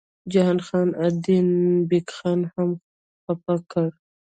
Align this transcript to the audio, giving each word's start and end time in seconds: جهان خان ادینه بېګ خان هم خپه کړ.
جهان 0.31 0.59
خان 0.65 0.89
ادینه 1.05 1.63
بېګ 1.89 2.07
خان 2.17 2.39
هم 2.53 2.69
خپه 3.23 3.55
کړ. 3.71 3.87